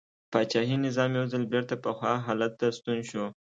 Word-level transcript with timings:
پاچاهي 0.31 0.75
نظام 0.85 1.09
یو 1.17 1.25
ځل 1.31 1.43
بېرته 1.53 1.73
پخوا 1.83 2.13
حالت 2.25 2.51
ته 2.59 2.65
ستون 2.77 2.99
شو. 3.09 3.25